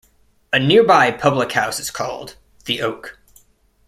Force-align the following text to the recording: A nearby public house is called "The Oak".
A 0.51 0.57
nearby 0.57 1.11
public 1.11 1.51
house 1.51 1.79
is 1.79 1.91
called 1.91 2.35
"The 2.65 2.81
Oak". 2.81 3.19